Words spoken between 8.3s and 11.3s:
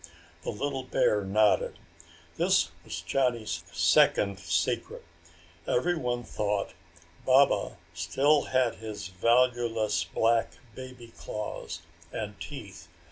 had his valueless black baby